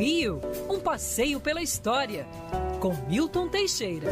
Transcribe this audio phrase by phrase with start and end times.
[0.00, 2.26] Rio, um passeio pela história,
[2.80, 4.06] com Milton Teixeira.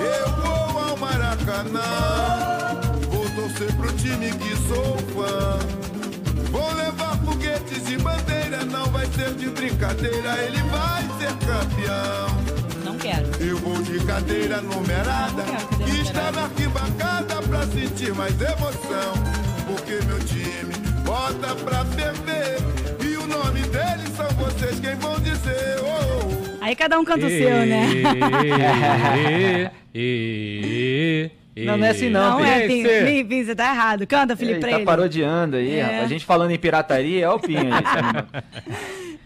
[0.00, 2.80] Eu vou ao Maracanã,
[3.10, 5.58] vou torcer pro time que sou fã.
[6.50, 12.57] Vou levar foguetes e bandeira, não vai ser de brincadeira, ele vai ser campeão.
[13.10, 13.42] Quero.
[13.42, 15.42] Eu vou de cadeira numerada,
[15.86, 19.14] e está na arquibancada pra sentir mais emoção.
[19.66, 20.72] Porque meu time
[21.04, 22.56] bota pra ferver,
[23.04, 25.78] e o nome deles são vocês quem vão dizer.
[25.82, 26.58] Oh, oh.
[26.64, 27.86] Aí cada um canta o seu, né?
[31.56, 32.66] Não, não é assim não, Não é.
[32.66, 34.06] Pinho, Pinho, Pinho, você tá errado.
[34.06, 34.84] Canta, Felipe, Ele pra tá ele.
[34.84, 35.82] parodiando aí, É.
[35.82, 36.02] rapaz.
[36.04, 37.58] A gente falando em pirataria, é o Pinho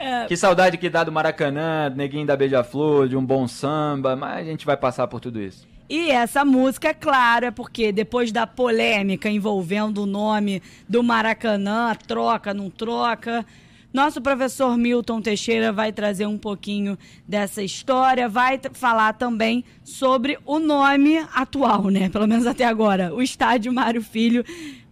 [0.02, 0.26] aí.
[0.28, 4.46] Que saudade que dá do Maracanã, do Neguinho da Beija-Flor, de um bom samba, mas
[4.46, 5.66] a gente vai passar por tudo isso.
[5.88, 11.94] E essa música, é claro, é porque depois da polêmica envolvendo o nome do Maracanã,
[12.06, 13.44] troca, não troca,
[13.92, 16.96] nosso professor Milton Teixeira vai trazer um pouquinho
[17.28, 22.08] dessa história, vai falar também sobre o nome atual, né?
[22.08, 24.44] Pelo menos até agora, o Estádio Mário Filho.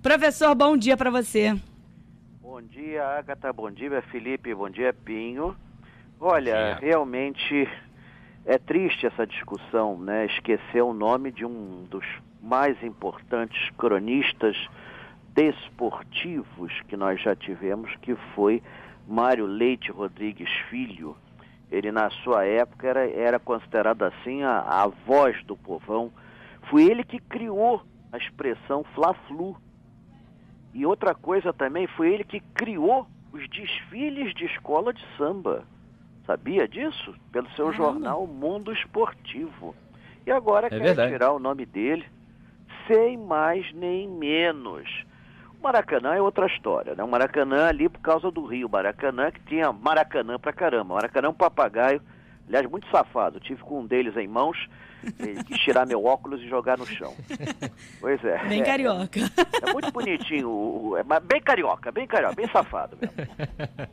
[0.02, 1.56] Professor, bom dia para você.
[2.60, 3.50] Bom dia, Agatha.
[3.54, 4.54] Bom dia, Felipe.
[4.54, 5.56] Bom dia, Pinho.
[6.20, 7.66] Olha, realmente
[8.44, 10.26] é triste essa discussão, né?
[10.26, 12.04] Esquecer o nome de um dos
[12.42, 14.54] mais importantes cronistas
[15.28, 18.62] desportivos que nós já tivemos, que foi
[19.08, 21.16] Mário Leite Rodrigues Filho.
[21.72, 26.12] Ele, na sua época, era, era considerado assim a, a voz do povão.
[26.68, 29.56] Foi ele que criou a expressão Fla-Flu.
[30.72, 35.64] E outra coisa também, foi ele que criou os desfiles de escola de samba.
[36.26, 37.14] Sabia disso?
[37.32, 37.76] Pelo seu Caramba.
[37.92, 39.74] jornal Mundo Esportivo.
[40.26, 41.12] E agora É quer verdade.
[41.12, 42.04] tirar o nome dele,
[42.86, 44.88] sem mais nem menos.
[45.58, 47.02] O Maracanã é outra história, né?
[47.02, 48.68] O Maracanã ali por causa do Rio.
[48.68, 50.94] Maracanã que tinha Maracanã pra caramba.
[50.94, 52.00] Maracanã é um papagaio,
[52.46, 53.36] aliás, muito safado.
[53.36, 54.68] Eu tive com um deles em mãos,
[55.18, 57.14] ele quis tirar meu óculos e jogar no chão.
[58.00, 58.38] Pois é.
[58.48, 59.20] Bem é, carioca.
[59.20, 63.16] é muito bonitinho, é, mas bem carioca, bem carioca, bem safado mesmo.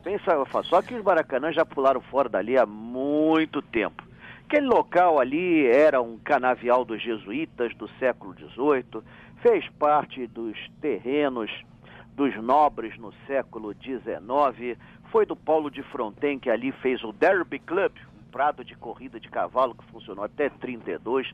[0.02, 0.66] Bem safado.
[0.66, 4.02] Só que os Maracanã já pularam fora dali há muito tempo.
[4.46, 9.02] Aquele local ali era um canavial dos jesuítas do século XVIII,
[9.42, 11.50] fez parte dos terrenos
[12.16, 14.78] dos nobres no século XIX,
[15.12, 17.92] foi do Paulo de Fronten que ali fez o Derby Club,
[18.30, 21.30] prado de corrida de cavalo que funcionou até 32,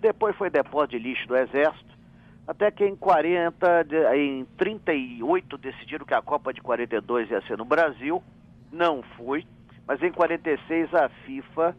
[0.00, 1.94] depois foi depósito de lixo do Exército,
[2.46, 7.56] até que em 40, de- em 38 decidiram que a Copa de 42 ia ser
[7.56, 8.22] no Brasil,
[8.70, 9.46] não foi,
[9.86, 11.76] mas em 46 a FIFA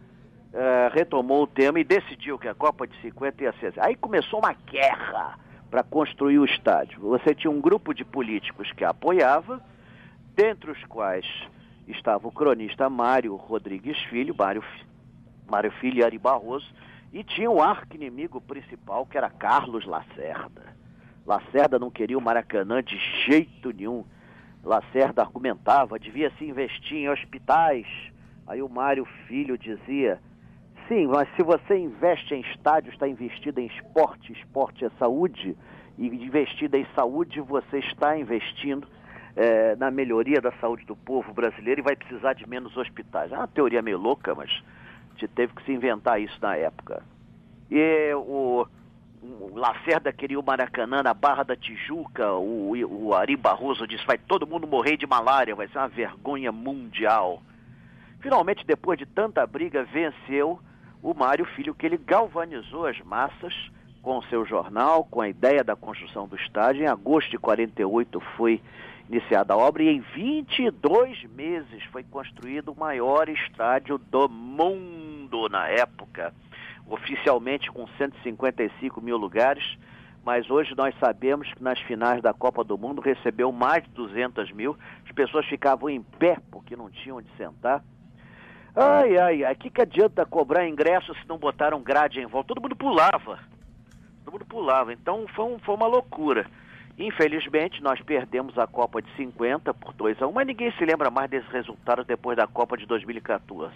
[0.58, 3.74] eh, retomou o tema e decidiu que a Copa de 50 ia ser.
[3.78, 5.38] Aí começou uma guerra
[5.70, 7.00] para construir o estádio.
[7.02, 9.62] Você tinha um grupo de políticos que apoiava,
[10.34, 11.26] dentre os quais
[11.88, 14.64] estava o cronista Mário Rodrigues Filho, Mário,
[15.50, 16.74] Mário Filho e Ari Barroso,
[17.14, 20.76] e tinha o arqui-inimigo principal, que era Carlos Lacerda.
[21.26, 24.04] Lacerda não queria o Maracanã de jeito nenhum.
[24.64, 27.88] Lacerda argumentava, devia se investir em hospitais.
[28.46, 30.20] Aí o Mário Filho dizia,
[30.88, 35.56] sim, mas se você investe em estádio, está investido em esporte, esporte é saúde,
[35.98, 38.88] e investido em saúde, você está investindo
[39.36, 43.32] eh, na melhoria da saúde do povo brasileiro e vai precisar de menos hospitais.
[43.32, 44.50] É uma teoria meio louca, mas
[45.18, 47.04] te- teve que se inventar isso na época.
[47.70, 48.68] E o,
[49.22, 54.18] o Lacerda queria o Maracanã na Barra da Tijuca, o, o Ari Barroso disse, vai
[54.18, 57.42] todo mundo morrer de malária, vai ser uma vergonha mundial.
[58.20, 60.60] Finalmente, depois de tanta briga, venceu
[61.02, 63.54] o Mário Filho, que ele galvanizou as massas
[64.02, 66.84] com o seu jornal, com a ideia da construção do estádio.
[66.84, 68.62] Em agosto de 48 foi
[69.10, 75.68] iniciada a obra e em 22 meses foi construído o maior estádio do mundo na
[75.68, 76.34] época,
[76.88, 79.78] oficialmente com 155 mil lugares,
[80.24, 84.52] mas hoje nós sabemos que nas finais da Copa do Mundo recebeu mais de 200
[84.52, 84.76] mil,
[85.06, 87.84] as pessoas ficavam em pé porque não tinham onde sentar.
[88.76, 92.48] Ai, ai, ai, o que, que adianta cobrar ingresso se não botaram grade em volta?
[92.50, 93.40] Todo mundo pulava.
[94.26, 94.92] Todo mundo pulava.
[94.92, 96.46] Então foi, um- foi uma loucura.
[96.98, 101.12] Infelizmente, nós perdemos a Copa de 50 por 2 a 1, mas ninguém se lembra
[101.12, 103.74] mais desse resultado depois da Copa de 2014.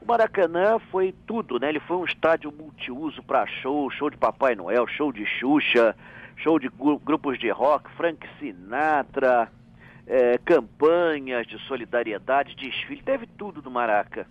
[0.00, 1.68] O Maracanã foi tudo, né?
[1.68, 5.94] Ele foi um estádio multiuso para show, show de Papai Noel, show de Xuxa,
[6.36, 9.50] show de gru- grupos de rock, Frank Sinatra,
[10.06, 14.26] eh, campanhas de solidariedade, desfile, teve tudo no Maraca.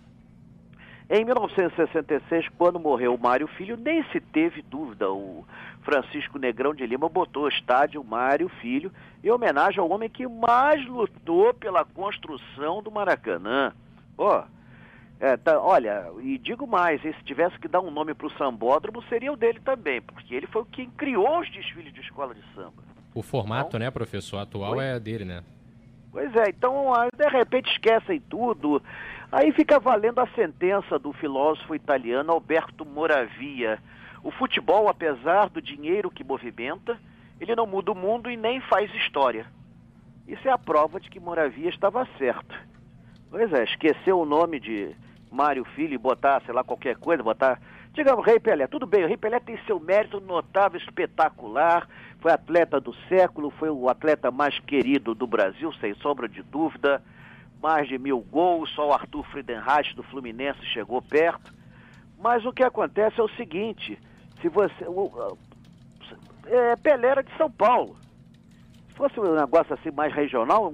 [1.12, 5.10] Em 1966, quando morreu o Mário Filho, nem se teve dúvida.
[5.10, 5.44] O
[5.82, 8.92] Francisco Negrão de Lima botou o estádio Mário Filho
[9.22, 13.72] em homenagem ao homem que mais lutou pela construção do Maracanã.
[14.16, 14.44] Ó,
[15.18, 19.02] é, tá, olha, e digo mais, se tivesse que dar um nome para o sambódromo,
[19.08, 22.84] seria o dele também, porque ele foi quem criou os desfiles de escola de samba.
[23.12, 24.84] O formato, então, né, professor, atual foi?
[24.84, 25.42] é dele, né?
[26.12, 28.82] Pois é, então de repente esquecem tudo.
[29.30, 33.78] Aí fica valendo a sentença do filósofo italiano Alberto Moravia.
[34.22, 36.98] O futebol, apesar do dinheiro que movimenta,
[37.40, 39.46] ele não muda o mundo e nem faz história.
[40.26, 42.54] Isso é a prova de que Moravia estava certo.
[43.30, 44.94] Pois é, esqueceu o nome de
[45.30, 47.60] Mário Filho e botar, sei lá, qualquer coisa, botar.
[47.92, 48.66] Digamos, Rei Pelé.
[48.66, 51.88] Tudo bem, o Rei Pelé tem seu mérito notável, espetacular.
[52.20, 57.02] Foi atleta do século, foi o atleta mais querido do Brasil, sem sombra de dúvida
[57.62, 61.52] mais de mil gols, só o Arthur Friedenreich do Fluminense chegou perto.
[62.18, 63.98] Mas o que acontece é o seguinte,
[64.40, 64.84] se você.
[64.86, 65.36] O,
[66.46, 67.96] é, Pelé era de São Paulo.
[68.88, 70.72] Se fosse um negócio assim mais regional,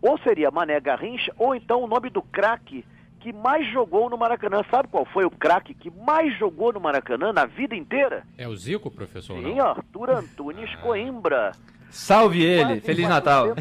[0.00, 2.84] ou seria Mané Garrincha, ou então o nome do craque
[3.20, 4.62] que mais jogou no Maracanã.
[4.70, 8.24] Sabe qual foi o craque que mais jogou no Maracanã na vida inteira?
[8.36, 9.38] É o Zico, professor?
[9.38, 9.66] Sim, não?
[9.66, 10.76] Arthur Antunes ah.
[10.78, 11.52] Coimbra.
[11.90, 13.54] Salve ele, Feliz Natal.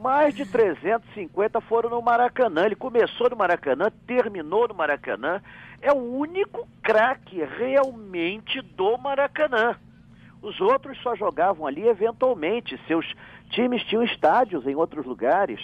[0.00, 2.64] mais de 350 foram no Maracanã.
[2.64, 5.42] Ele começou no Maracanã, terminou no Maracanã.
[5.82, 9.76] É o único craque realmente do Maracanã.
[10.40, 12.80] Os outros só jogavam ali eventualmente.
[12.86, 13.06] Seus
[13.50, 15.60] times tinham estádios em outros lugares.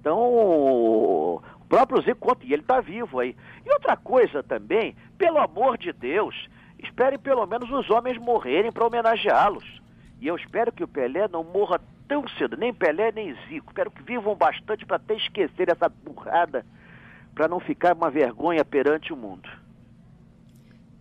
[0.00, 1.42] Então,
[1.74, 3.34] próprio Zico conta, e ele está vivo aí.
[3.66, 6.48] E outra coisa também, pelo amor de Deus,
[6.78, 9.82] esperem pelo menos os homens morrerem para homenageá-los.
[10.20, 13.70] E eu espero que o Pelé não morra tão cedo, nem Pelé nem Zico.
[13.70, 16.64] Espero que vivam bastante para até esquecer essa burrada,
[17.34, 19.50] para não ficar uma vergonha perante o mundo.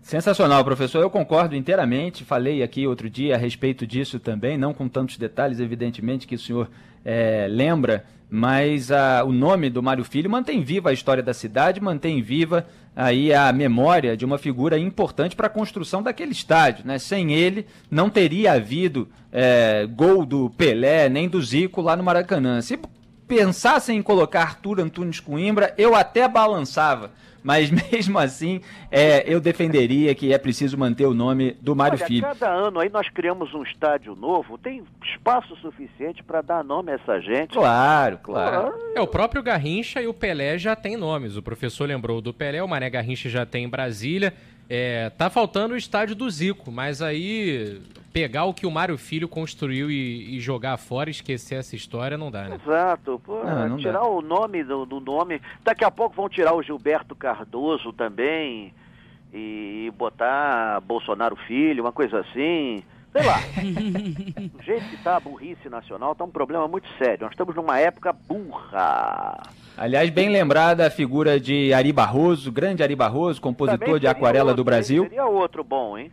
[0.04, 1.02] Sensacional, professor.
[1.02, 2.26] Eu concordo inteiramente.
[2.26, 6.40] Falei aqui outro dia a respeito disso também, não com tantos detalhes, evidentemente, que o
[6.40, 6.70] senhor
[7.06, 11.80] é, lembra, mas a, o nome do Mário Filho mantém viva a história da cidade,
[11.80, 16.86] mantém viva aí a memória de uma figura importante para a construção daquele estádio.
[16.86, 17.00] Né?
[17.00, 22.62] Sem ele, não teria havido é, gol do Pelé nem do Zico lá no Maracanã.
[22.62, 22.78] Se
[23.36, 27.12] pensassem em colocar Arthur Antunes Coimbra, eu até balançava
[27.44, 32.08] mas mesmo assim é, eu defenderia que é preciso manter o nome do Mário Olha,
[32.08, 32.22] Filho.
[32.22, 36.96] Cada ano aí nós criamos um estádio novo, tem espaço suficiente para dar nome a
[36.96, 37.54] essa gente.
[37.54, 38.74] Claro, claro.
[38.96, 41.36] É, o próprio Garrincha e o Pelé já têm nomes.
[41.36, 44.34] O professor lembrou do Pelé, o Mané Garrincha já tem em Brasília.
[44.70, 47.82] É, tá faltando o estádio do Zico, mas aí
[48.14, 52.18] pegar o que o Mário Filho construiu e, e, jogar fora e esquecer essa história
[52.18, 52.60] não dá, né?
[52.64, 53.20] Exato.
[53.26, 54.06] Pô, não, não tirar dá.
[54.06, 55.42] o nome do, do, nome.
[55.64, 58.72] Daqui a pouco vão tirar o Gilberto Cardoso também
[59.34, 62.84] e botar Bolsonaro Filho, uma coisa assim.
[63.12, 63.40] Sei lá.
[64.54, 67.22] do jeito que tá a burrice nacional, tá um problema muito sério.
[67.22, 69.42] Nós estamos numa época burra.
[69.76, 74.58] Aliás, bem lembrada a figura de Ari Barroso, grande Ari Barroso, compositor de aquarela outro,
[74.58, 75.04] do Brasil.
[75.04, 76.12] Seria outro bom, hein?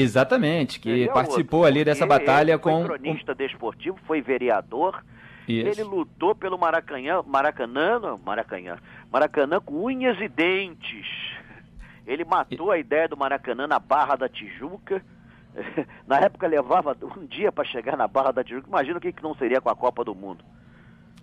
[0.00, 2.86] Exatamente, que Ele participou ali dessa batalha com.
[2.86, 5.02] Foi cronista desportivo, foi vereador.
[5.48, 5.66] Isso.
[5.66, 8.78] Ele lutou pelo Maracanã, Maracanã, Maracanã,
[9.10, 11.06] Maracanã com unhas e dentes.
[12.06, 15.02] Ele matou a ideia do Maracanã na Barra da Tijuca.
[16.06, 18.68] Na época levava um dia para chegar na Barra da Tijuca.
[18.68, 20.44] Imagina o que, que não seria com a Copa do Mundo.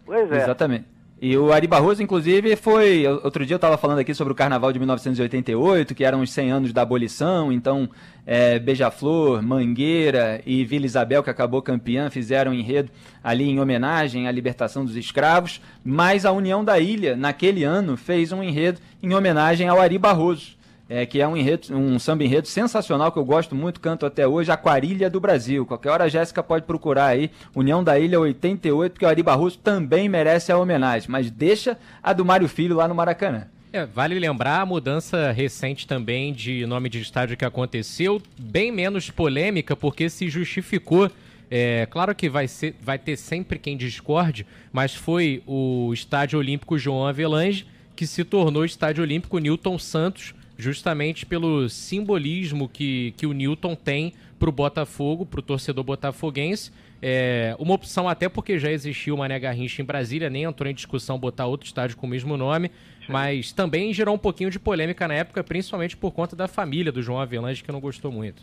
[0.06, 0.38] Pois é.
[0.38, 0.95] Exatamente.
[1.28, 3.04] E o Ari Barroso, inclusive, foi.
[3.08, 6.52] Outro dia eu estava falando aqui sobre o carnaval de 1988, que eram os 100
[6.52, 7.52] anos da abolição.
[7.52, 7.90] Então,
[8.28, 12.92] é, Beija-Flor, Mangueira e Vila Isabel, que acabou campeã, fizeram enredo
[13.24, 15.60] ali em homenagem à libertação dos escravos.
[15.84, 20.55] Mas a União da Ilha, naquele ano, fez um enredo em homenagem ao Ari Barroso
[20.90, 24.28] é, que é um, enredo, um samba enredo sensacional que eu gosto muito, canto até
[24.28, 25.66] hoje, Aquarilha do Brasil.
[25.66, 29.58] Qualquer hora a Jéssica pode procurar aí, União da Ilha 88, porque o Ari Barroso
[29.58, 33.48] também merece a homenagem, mas deixa a do Mário Filho lá no Maracanã.
[33.74, 39.10] É, vale lembrar a mudança recente também de nome de estádio que aconteceu, bem menos
[39.10, 41.12] polêmica, porque se justificou.
[41.52, 46.78] É, claro que vai, ser, vai ter sempre quem discorde, mas foi o Estádio Olímpico
[46.78, 53.34] João Avelange que se tornou Estádio Olímpico Newton Santos, justamente pelo simbolismo que, que o
[53.34, 56.72] Newton tem para o Botafogo, para o torcedor botafoguense.
[57.02, 60.74] É, uma opção até porque já existiu o Mané Garrincha em Brasília, nem entrou em
[60.74, 62.72] discussão botar outro estádio com o mesmo nome,
[63.08, 67.02] mas também gerou um pouquinho de polêmica na época, principalmente por conta da família do
[67.02, 68.42] João Avelange, que não gostou muito.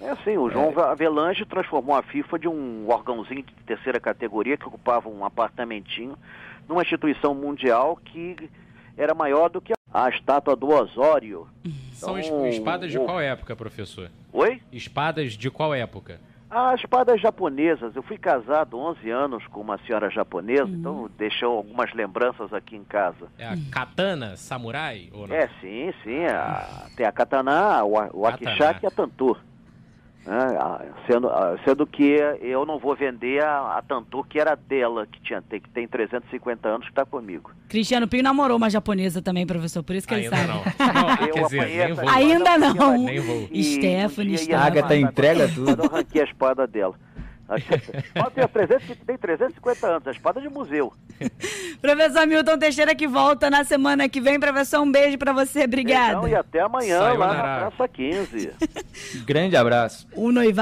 [0.00, 0.82] É assim, o João é.
[0.90, 6.16] Avelange transformou a FIFA de um órgãozinho de terceira categoria que ocupava um apartamentinho
[6.68, 8.50] numa instituição mundial que
[8.96, 11.48] era maior do que a estátua do Osório.
[11.92, 14.10] São então, espadas de qual época, professor?
[14.30, 14.60] Oi?
[14.70, 16.20] Espadas de qual época?
[16.50, 17.96] As espadas japonesas.
[17.96, 20.74] Eu fui casado 11 anos com uma senhora japonesa, uhum.
[20.74, 23.26] então deixou algumas lembranças aqui em casa.
[23.38, 25.08] É a katana samurai?
[25.12, 25.34] Ou não?
[25.34, 26.26] É, sim, sim.
[26.26, 29.36] A, tem a katana, o, o akishaki e a tantu.
[30.26, 30.92] Né?
[31.06, 31.30] Sendo,
[31.64, 35.60] sendo que eu não vou vender a, a Tantu, que era dela, que tinha, tem,
[35.60, 37.52] que tem 350 anos, que está comigo.
[37.68, 40.48] Cristiano Pinho namorou uma japonesa também, professor, por isso que Ainda ele sabe.
[40.48, 40.64] Não.
[41.08, 42.08] não quer dizer, nem vou.
[42.08, 42.98] Ainda não.
[43.04, 43.48] Nem vou.
[43.54, 45.84] Stephanie, A Agatha entrega tudo.
[45.84, 46.94] Eu arranquei a espada dela.
[48.34, 50.92] Tem, 300, tem 350 anos, a espada de museu.
[51.80, 54.38] professor Milton Teixeira que volta na semana que vem.
[54.38, 55.64] Professor, um beijo para você.
[55.64, 56.18] Obrigada.
[56.18, 58.50] Então, e até amanhã lá na Praça 15.
[59.24, 60.06] Grande abraço.
[60.12, 60.56] O noivado